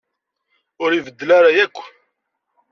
Ur 0.83 0.89
ibeddel 0.93 1.29
ara 1.37 1.49
akk. 1.63 1.77